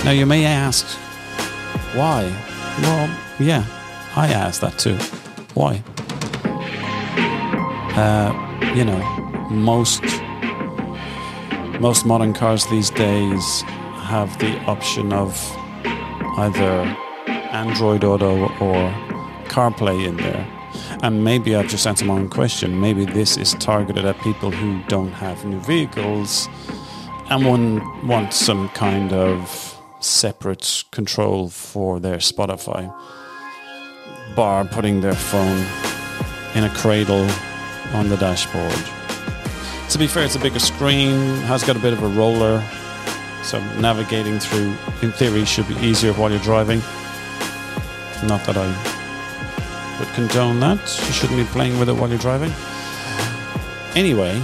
Now, 0.04 0.12
you 0.12 0.26
may 0.26 0.44
ask, 0.44 0.86
why? 1.96 2.22
Well, 2.82 3.10
yeah, 3.40 3.64
I 4.14 4.28
asked 4.28 4.60
that 4.60 4.78
too. 4.78 4.96
Why? 5.54 5.82
Uh, 7.96 8.72
you 8.76 8.84
know, 8.84 9.00
most 9.50 10.02
most 11.80 12.04
modern 12.04 12.34
cars 12.34 12.66
these 12.66 12.90
days 12.90 13.64
have 14.10 14.36
the 14.40 14.58
option 14.64 15.12
of 15.12 15.30
either 16.36 16.68
Android 17.52 18.02
Auto 18.02 18.42
or 18.58 18.90
CarPlay 19.44 20.04
in 20.04 20.16
there. 20.16 20.44
And 21.04 21.22
maybe 21.22 21.54
I've 21.54 21.68
just 21.68 21.86
answered 21.86 22.08
my 22.08 22.14
own 22.14 22.28
question. 22.28 22.80
Maybe 22.80 23.04
this 23.04 23.36
is 23.36 23.54
targeted 23.60 24.04
at 24.04 24.18
people 24.22 24.50
who 24.50 24.82
don't 24.88 25.12
have 25.12 25.44
new 25.44 25.60
vehicles 25.60 26.48
and 27.28 27.46
one 27.46 28.04
wants 28.04 28.36
some 28.36 28.68
kind 28.70 29.12
of 29.12 29.80
separate 30.00 30.82
control 30.90 31.48
for 31.48 32.00
their 32.00 32.16
Spotify, 32.16 32.92
bar 34.34 34.64
putting 34.64 35.02
their 35.02 35.14
phone 35.14 35.64
in 36.56 36.64
a 36.64 36.70
cradle 36.74 37.28
on 37.94 38.08
the 38.08 38.16
dashboard. 38.16 38.74
To 39.90 39.98
be 39.98 40.08
fair, 40.08 40.24
it's 40.24 40.34
a 40.34 40.40
bigger 40.40 40.58
screen, 40.58 41.36
has 41.42 41.62
got 41.62 41.76
a 41.76 41.78
bit 41.78 41.92
of 41.92 42.02
a 42.02 42.08
roller, 42.08 42.64
so 43.42 43.60
navigating 43.80 44.38
through, 44.38 44.74
in 45.02 45.12
theory, 45.12 45.44
should 45.44 45.68
be 45.68 45.74
easier 45.76 46.12
while 46.12 46.30
you're 46.30 46.40
driving. 46.40 46.80
Not 48.26 48.44
that 48.44 48.56
I 48.56 49.98
would 49.98 50.08
condone 50.14 50.60
that. 50.60 50.78
You 51.06 51.12
shouldn't 51.12 51.38
be 51.38 51.46
playing 51.46 51.78
with 51.78 51.88
it 51.88 51.94
while 51.94 52.08
you're 52.08 52.18
driving. 52.18 52.52
Anyway, 53.96 54.40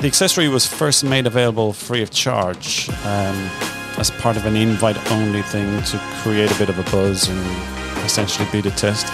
the 0.00 0.06
accessory 0.06 0.48
was 0.48 0.66
first 0.66 1.04
made 1.04 1.26
available 1.26 1.72
free 1.72 2.02
of 2.02 2.10
charge 2.10 2.88
um, 3.04 3.50
as 3.98 4.10
part 4.18 4.36
of 4.36 4.44
an 4.46 4.56
invite 4.56 4.98
only 5.12 5.42
thing 5.42 5.82
to 5.84 5.98
create 6.22 6.50
a 6.50 6.58
bit 6.58 6.68
of 6.68 6.78
a 6.78 6.90
buzz 6.90 7.28
and 7.28 7.40
essentially 8.04 8.46
beta 8.52 8.70
test. 8.70 9.06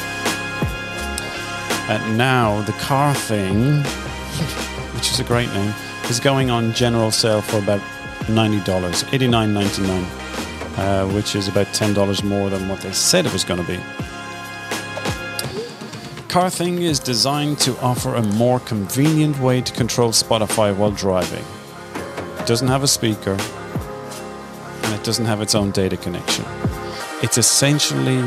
And 1.89 2.19
now 2.19 2.61
the 2.63 2.73
car 2.73 3.15
thing, 3.15 3.83
which 4.95 5.11
is 5.11 5.21
a 5.21 5.25
great 5.25 5.49
name, 5.53 5.73
is 6.09 6.21
going 6.21 6.51
on 6.51 6.73
general 6.73 7.11
sale 7.11 7.41
for 7.41 7.59
about 7.59 7.81
$90, 8.27 8.63
$89.99, 8.63 10.79
uh, 10.79 11.15
which 11.15 11.35
is 11.35 11.49
about 11.49 11.67
$10 11.69 12.25
more 12.25 12.51
than 12.51 12.69
what 12.69 12.81
they 12.81 12.93
said 12.93 13.27
it 13.27 13.33
was 13.33 13.45
going 13.45 13.61
to 13.61 13.67
be. 13.67 13.79
CarThing 16.29 16.81
is 16.81 17.01
designed 17.01 17.59
to 17.59 17.77
offer 17.81 18.15
a 18.15 18.23
more 18.23 18.61
convenient 18.61 19.39
way 19.41 19.61
to 19.61 19.73
control 19.73 20.11
Spotify 20.11 20.75
while 20.75 20.93
driving. 20.93 21.45
It 22.39 22.47
doesn't 22.47 22.69
have 22.69 22.85
a 22.85 22.89
speaker 22.89 23.37
and 24.85 24.95
it 24.95 25.03
doesn't 25.03 25.27
have 25.27 25.41
its 25.41 25.57
own 25.57 25.73
data 25.73 25.97
connection. 25.97 26.45
It's 27.21 27.37
essentially 27.37 28.23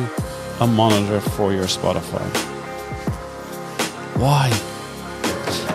a 0.59 0.67
monitor 0.67 1.21
for 1.21 1.53
your 1.53 1.63
Spotify. 1.63 2.27
Why? 4.17 4.51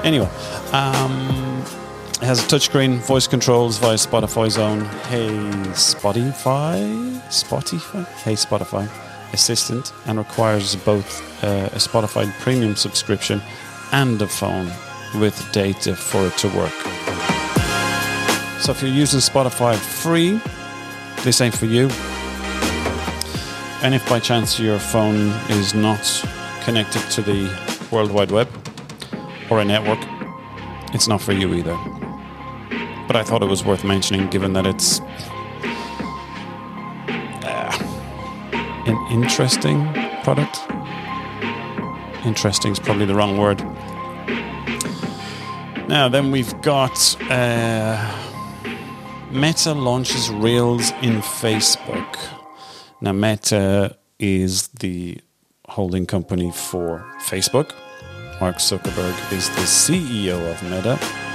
Anyway, 0.04 0.28
um, 0.72 1.37
it 2.20 2.24
has 2.24 2.40
a 2.40 2.46
touchscreen, 2.48 2.98
voice 2.98 3.28
controls 3.28 3.78
via 3.78 3.94
Spotify's 3.94 4.58
own 4.58 4.80
Hey 5.06 5.28
Spotify? 5.74 6.80
Spotify? 7.28 8.04
Hey 8.22 8.32
Spotify 8.32 8.88
assistant 9.32 9.92
and 10.06 10.18
requires 10.18 10.74
both 10.74 11.22
uh, 11.44 11.68
a 11.72 11.78
Spotify 11.78 12.32
premium 12.40 12.74
subscription 12.74 13.40
and 13.92 14.20
a 14.20 14.26
phone 14.26 14.66
with 15.20 15.36
data 15.52 15.94
for 15.94 16.26
it 16.26 16.36
to 16.38 16.48
work. 16.48 16.72
So 18.60 18.72
if 18.72 18.82
you're 18.82 18.90
using 18.90 19.20
Spotify 19.20 19.76
free, 19.76 20.40
this 21.22 21.40
ain't 21.40 21.56
for 21.56 21.66
you. 21.66 21.88
And 23.84 23.94
if 23.94 24.08
by 24.08 24.18
chance 24.18 24.58
your 24.58 24.80
phone 24.80 25.28
is 25.50 25.72
not 25.72 26.24
connected 26.64 27.02
to 27.12 27.22
the 27.22 27.48
World 27.92 28.10
Wide 28.10 28.32
Web 28.32 28.48
or 29.50 29.60
a 29.60 29.64
network, 29.64 30.00
it's 30.92 31.06
not 31.06 31.20
for 31.20 31.32
you 31.32 31.54
either. 31.54 31.97
But 33.08 33.16
I 33.16 33.24
thought 33.24 33.42
it 33.42 33.48
was 33.48 33.64
worth 33.64 33.82
mentioning 33.82 34.28
given 34.28 34.52
that 34.52 34.66
it's 34.66 35.00
an 38.88 38.98
interesting 39.10 39.92
product. 40.22 40.58
Interesting 42.24 42.72
is 42.72 42.78
probably 42.78 43.06
the 43.06 43.14
wrong 43.14 43.36
word. 43.36 43.60
Now, 45.88 46.08
then 46.08 46.30
we've 46.30 46.60
got 46.62 47.16
uh, 47.30 47.96
Meta 49.30 49.72
launches 49.72 50.30
Reels 50.30 50.90
in 51.02 51.20
Facebook. 51.20 52.18
Now, 53.00 53.12
Meta 53.12 53.96
is 54.18 54.68
the 54.68 55.20
holding 55.68 56.06
company 56.06 56.50
for 56.50 57.06
Facebook. 57.22 57.72
Mark 58.40 58.56
Zuckerberg 58.56 59.32
is 59.32 59.48
the 59.50 59.62
CEO 59.62 60.50
of 60.50 60.62
Meta. 60.62 61.27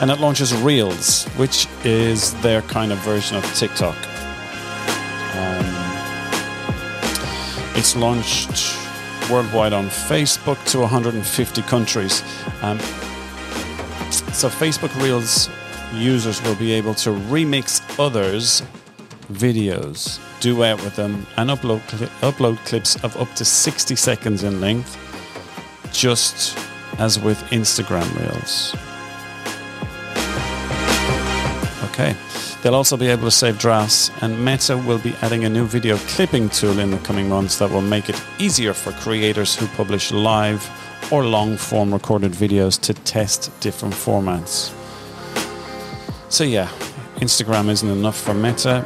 And 0.00 0.10
it 0.10 0.20
launches 0.20 0.54
Reels, 0.54 1.24
which 1.36 1.66
is 1.84 2.34
their 2.42 2.62
kind 2.62 2.92
of 2.92 2.98
version 2.98 3.36
of 3.36 3.44
TikTok. 3.54 3.96
Um, 5.34 5.66
it's 7.74 7.96
launched 7.96 8.76
worldwide 9.30 9.72
on 9.72 9.86
Facebook 9.86 10.62
to 10.70 10.80
150 10.80 11.62
countries. 11.62 12.22
Um, 12.62 12.78
so 14.32 14.48
Facebook 14.48 14.94
Reels 15.02 15.48
users 15.94 16.42
will 16.42 16.56
be 16.56 16.72
able 16.72 16.94
to 16.94 17.10
remix 17.10 17.80
others' 17.98 18.62
videos, 19.32 20.20
duet 20.40 20.76
with 20.82 20.94
them, 20.96 21.26
and 21.36 21.50
upload 21.50 21.80
upload 22.20 22.58
clips 22.66 23.02
of 23.02 23.16
up 23.16 23.32
to 23.34 23.44
60 23.44 23.96
seconds 23.96 24.42
in 24.42 24.60
length, 24.60 24.96
just 25.92 26.58
as 26.98 27.18
with 27.18 27.38
Instagram 27.50 28.08
Reels. 28.20 28.74
Okay. 31.98 32.14
They'll 32.60 32.74
also 32.74 32.98
be 32.98 33.06
able 33.06 33.24
to 33.24 33.30
save 33.30 33.58
drafts, 33.58 34.10
and 34.20 34.44
Meta 34.44 34.76
will 34.76 34.98
be 34.98 35.14
adding 35.22 35.46
a 35.46 35.48
new 35.48 35.64
video 35.64 35.96
clipping 35.96 36.50
tool 36.50 36.78
in 36.78 36.90
the 36.90 36.98
coming 36.98 37.26
months 37.26 37.58
that 37.58 37.70
will 37.70 37.80
make 37.80 38.10
it 38.10 38.22
easier 38.38 38.74
for 38.74 38.92
creators 38.92 39.56
who 39.56 39.66
publish 39.68 40.12
live 40.12 40.68
or 41.10 41.24
long 41.24 41.56
form 41.56 41.94
recorded 41.94 42.32
videos 42.32 42.78
to 42.82 42.92
test 42.92 43.50
different 43.60 43.94
formats. 43.94 44.74
So, 46.28 46.44
yeah, 46.44 46.68
Instagram 47.16 47.70
isn't 47.70 47.88
enough 47.88 48.20
for 48.20 48.34
Meta, 48.34 48.84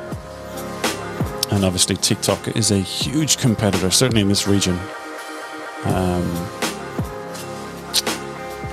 and 1.50 1.64
obviously, 1.64 1.96
TikTok 1.96 2.56
is 2.56 2.70
a 2.70 2.78
huge 2.78 3.38
competitor, 3.38 3.90
certainly 3.90 4.22
in 4.22 4.28
this 4.28 4.46
region. 4.46 4.78
Um, 5.82 6.48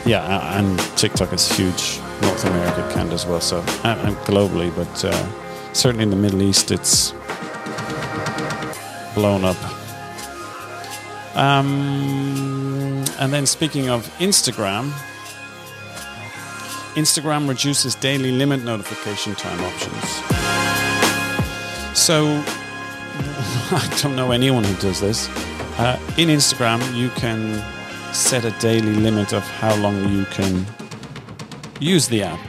yeah, 0.07 0.57
and 0.57 0.79
TikTok 0.97 1.33
is 1.33 1.51
huge 1.51 1.99
North 2.21 2.45
America 2.45 2.89
can 2.93 3.11
as 3.11 3.25
well, 3.25 3.41
so 3.41 3.59
and, 3.83 4.15
globally, 4.25 4.73
but 4.75 5.05
uh, 5.05 5.73
certainly 5.73 6.03
in 6.03 6.09
the 6.09 6.15
Middle 6.15 6.41
East, 6.41 6.71
it's 6.71 7.11
blown 9.13 9.43
up. 9.43 9.57
Um, 11.35 13.05
and 13.19 13.31
then 13.33 13.45
speaking 13.45 13.89
of 13.89 14.07
Instagram, 14.17 14.91
Instagram 16.95 17.47
reduces 17.47 17.93
daily 17.95 18.31
limit 18.31 18.63
notification 18.63 19.35
time 19.35 19.59
options. 19.63 20.03
So 21.97 22.25
I 23.71 23.99
don't 24.01 24.15
know 24.15 24.31
anyone 24.31 24.63
who 24.63 24.75
does 24.75 25.01
this. 25.01 25.29
Uh, 25.77 25.99
in 26.17 26.29
Instagram, 26.29 26.95
you 26.95 27.09
can 27.09 27.63
set 28.17 28.45
a 28.45 28.51
daily 28.59 28.93
limit 28.93 29.31
of 29.31 29.43
how 29.43 29.75
long 29.75 30.11
you 30.11 30.25
can 30.25 30.65
use 31.79 32.07
the 32.07 32.23
app. 32.23 32.39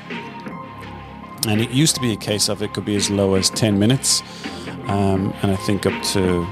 And 1.46 1.60
it 1.60 1.70
used 1.70 1.94
to 1.96 2.00
be 2.00 2.12
a 2.12 2.16
case 2.16 2.48
of 2.48 2.62
it 2.62 2.72
could 2.72 2.84
be 2.84 2.96
as 2.96 3.10
low 3.10 3.34
as 3.34 3.50
10 3.50 3.78
minutes, 3.78 4.22
um, 4.86 5.32
and 5.42 5.52
I 5.52 5.56
think 5.56 5.86
up 5.86 6.02
to 6.14 6.46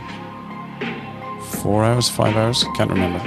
four 1.63 1.85
hours, 1.85 2.09
five 2.09 2.37
hours, 2.37 2.65
can't 2.77 2.91
remember. 2.91 3.21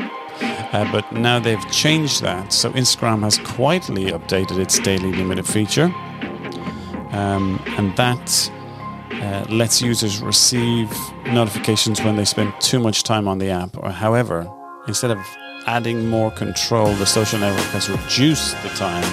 Uh, 0.72 0.90
but 0.92 1.12
now 1.12 1.40
they've 1.40 1.72
changed 1.72 2.22
that. 2.22 2.54
So 2.54 2.72
Instagram 2.72 3.24
has 3.24 3.40
quietly 3.40 4.12
updated 4.12 4.60
its 4.60 4.78
daily 4.80 5.12
limited 5.12 5.48
feature. 5.48 5.92
Um, 7.12 7.62
and 7.78 7.96
that 7.98 8.52
uh, 9.12 9.46
lets 9.50 9.82
users 9.82 10.22
receive 10.22 10.96
notifications 11.26 12.02
when 12.04 12.16
they 12.16 12.26
spend 12.26 12.54
too 12.62 12.80
much 12.80 13.04
time 13.04 13.28
on 13.28 13.40
the 13.40 13.50
app. 13.50 13.76
Or, 13.78 13.90
however, 13.90 14.48
instead 14.88 15.10
of 15.10 15.18
adding 15.66 16.08
more 16.08 16.32
control, 16.32 16.94
the 16.96 17.06
social 17.06 17.40
network 17.40 17.66
has 17.68 17.90
reduced 17.90 18.62
the 18.64 18.70
time 18.70 19.04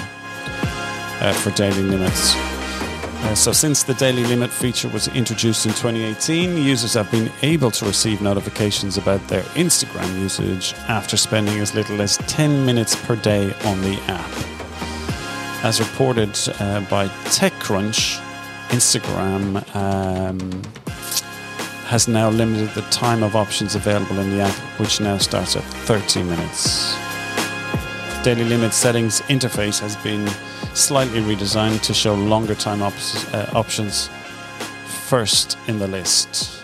uh, 1.21 1.33
for 1.33 1.51
daily 1.51 1.83
limits. 1.83 2.35
Uh, 2.35 3.33
so, 3.33 3.51
since 3.51 3.83
the 3.83 3.95
daily 3.95 4.23
limit 4.25 4.51
feature 4.51 4.87
was 4.89 5.07
introduced 5.09 5.65
in 5.65 5.71
2018, 5.71 6.55
users 6.55 6.93
have 6.93 7.09
been 7.09 7.31
able 7.41 7.71
to 7.71 7.85
receive 7.85 8.21
notifications 8.21 8.97
about 8.97 9.27
their 9.27 9.41
Instagram 9.55 10.19
usage 10.19 10.73
after 10.87 11.17
spending 11.17 11.59
as 11.59 11.73
little 11.73 11.99
as 12.01 12.17
10 12.27 12.65
minutes 12.65 12.95
per 13.05 13.15
day 13.15 13.53
on 13.65 13.81
the 13.81 13.99
app. 14.07 14.29
As 15.63 15.79
reported 15.79 16.37
uh, 16.59 16.81
by 16.81 17.07
TechCrunch, 17.25 18.21
Instagram 18.69 19.75
um, 19.75 20.61
has 21.87 22.07
now 22.07 22.29
limited 22.29 22.69
the 22.75 22.81
time 22.89 23.23
of 23.23 23.35
options 23.35 23.73
available 23.75 24.19
in 24.19 24.29
the 24.29 24.41
app, 24.41 24.53
which 24.77 24.99
now 24.99 25.17
starts 25.17 25.55
at 25.55 25.63
30 25.63 26.23
minutes. 26.23 26.95
Daily 28.23 28.43
limit 28.43 28.73
settings 28.73 29.21
interface 29.21 29.79
has 29.79 29.95
been 29.97 30.27
slightly 30.75 31.21
redesigned 31.21 31.81
to 31.83 31.93
show 31.93 32.13
longer 32.13 32.55
time 32.55 32.81
op- 32.81 32.93
uh, 33.33 33.49
options 33.53 34.09
first 35.07 35.57
in 35.67 35.79
the 35.79 35.87
list. 35.87 36.61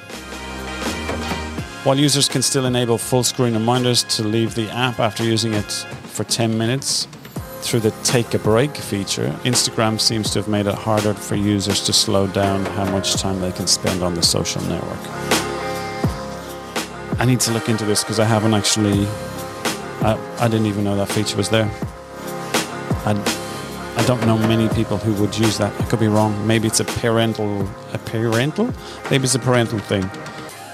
While 1.85 1.97
users 1.97 2.27
can 2.27 2.41
still 2.41 2.65
enable 2.65 2.97
full 2.97 3.23
screen 3.23 3.53
reminders 3.53 4.03
to 4.15 4.23
leave 4.23 4.55
the 4.55 4.69
app 4.71 4.99
after 4.99 5.23
using 5.23 5.53
it 5.53 5.71
for 6.03 6.25
10 6.25 6.57
minutes, 6.57 7.07
through 7.63 7.79
the 7.79 7.91
take 8.03 8.33
a 8.33 8.39
break 8.39 8.75
feature, 8.75 9.29
Instagram 9.43 9.99
seems 9.99 10.29
to 10.31 10.39
have 10.39 10.47
made 10.47 10.67
it 10.67 10.75
harder 10.75 11.13
for 11.13 11.35
users 11.35 11.81
to 11.85 11.93
slow 11.93 12.27
down 12.27 12.65
how 12.65 12.85
much 12.91 13.15
time 13.15 13.39
they 13.39 13.51
can 13.51 13.67
spend 13.67 14.03
on 14.03 14.13
the 14.13 14.21
social 14.21 14.61
network. 14.63 14.99
I 17.19 17.25
need 17.25 17.39
to 17.41 17.51
look 17.51 17.69
into 17.69 17.85
this 17.85 18.03
because 18.03 18.19
I 18.19 18.25
haven't 18.25 18.53
actually. 18.53 19.07
I, 20.01 20.19
I 20.39 20.47
didn't 20.49 20.65
even 20.65 20.83
know 20.83 20.95
that 20.97 21.07
feature 21.07 21.37
was 21.37 21.49
there. 21.49 21.69
I, 23.05 23.13
I 23.95 24.03
don't 24.05 24.25
know 24.25 24.37
many 24.37 24.67
people 24.69 24.97
who 24.97 25.13
would 25.21 25.37
use 25.37 25.57
that. 25.59 25.73
I 25.79 25.85
could 25.85 25.99
be 25.99 26.07
wrong. 26.07 26.45
Maybe 26.45 26.67
it's 26.67 26.81
a 26.81 26.85
parental, 26.85 27.67
a 27.93 27.97
parental. 27.97 28.73
Maybe 29.09 29.23
it's 29.23 29.35
a 29.35 29.39
parental 29.39 29.79
thing 29.79 30.03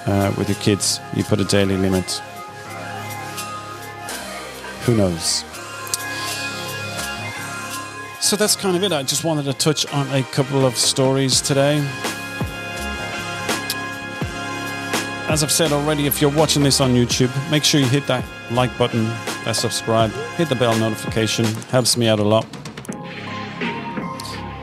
uh, 0.08 0.34
with 0.38 0.50
your 0.50 0.58
kids. 0.58 1.00
You 1.16 1.24
put 1.24 1.40
a 1.40 1.46
daily 1.46 1.78
limit. 1.78 2.22
Who 4.86 4.96
knows? 4.96 5.44
So 8.30 8.36
that's 8.36 8.56
kind 8.56 8.78
of 8.78 8.84
it. 8.84 8.92
I 8.92 9.02
just 9.02 9.24
wanted 9.24 9.46
to 9.46 9.54
touch 9.54 9.92
on 9.92 10.08
a 10.14 10.22
couple 10.22 10.64
of 10.64 10.78
stories 10.78 11.42
today. 11.42 11.80
As 15.28 15.42
I've 15.42 15.52
said 15.52 15.72
already, 15.72 16.06
if 16.06 16.22
you're 16.22 16.30
watching 16.30 16.62
this 16.62 16.80
on 16.80 16.92
YouTube, 16.92 17.32
make 17.50 17.64
sure 17.64 17.80
you 17.80 17.88
hit 17.88 18.06
that 18.06 18.24
like 18.52 18.70
button, 18.78 19.06
that 19.46 19.56
subscribe, 19.56 20.12
hit 20.38 20.48
the 20.48 20.54
bell 20.54 20.78
notification, 20.78 21.44
helps 21.72 21.98
me 21.98 22.08
out 22.08 22.20
a 22.20 22.24
lot. 22.24 22.46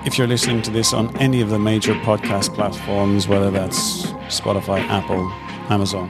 If 0.07 0.16
you're 0.16 0.29
listening 0.29 0.62
to 0.62 0.70
this 0.70 0.92
on 0.92 1.16
any 1.16 1.40
of 1.40 1.50
the 1.50 1.59
major 1.59 1.94
podcast 1.94 2.55
platforms, 2.55 3.26
whether 3.26 3.50
that's 3.50 4.07
Spotify, 4.29 4.79
Apple, 4.83 5.29
Amazon, 5.70 6.09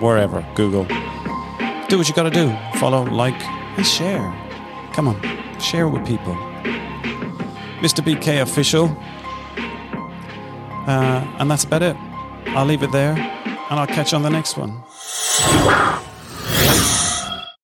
wherever, 0.00 0.44
Google, 0.56 0.86
do 1.86 1.98
what 1.98 2.08
you 2.08 2.14
got 2.16 2.24
to 2.24 2.30
do. 2.30 2.52
Follow, 2.80 3.04
like, 3.04 3.40
and 3.76 3.86
share. 3.86 4.34
Come 4.92 5.06
on, 5.06 5.60
share 5.60 5.86
with 5.86 6.04
people. 6.04 6.49
Mr. 7.80 8.04
BK 8.04 8.42
official. 8.42 8.96
Uh, 10.86 11.36
and 11.38 11.50
that's 11.50 11.64
about 11.64 11.82
it. 11.82 11.96
I'll 12.48 12.66
leave 12.66 12.82
it 12.82 12.92
there 12.92 13.12
and 13.12 13.78
I'll 13.78 13.86
catch 13.86 14.12
you 14.12 14.16
on 14.16 14.22
the 14.22 14.30
next 14.30 14.56
one. 14.56 14.82